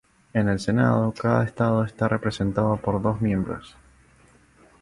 [0.33, 3.77] En el Senado, cada estado está representado por dos miembros.